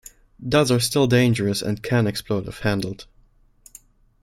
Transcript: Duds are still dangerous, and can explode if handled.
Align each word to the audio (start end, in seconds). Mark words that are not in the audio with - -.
Duds 0.49 0.71
are 0.71 0.79
still 0.79 1.05
dangerous, 1.05 1.61
and 1.61 1.83
can 1.83 2.07
explode 2.07 2.47
if 2.47 2.61
handled. 2.61 3.05